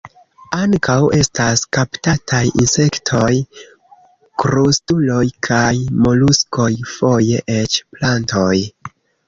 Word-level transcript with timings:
Ankaŭ 0.59 0.93
estas 1.17 1.61
kaptataj 1.77 2.39
insektoj, 2.63 3.29
krustuloj 4.45 5.23
kaj 5.51 5.71
moluskoj, 6.09 6.69
foje 6.97 7.47
eĉ 7.61 7.81
plantoj. 7.97 8.53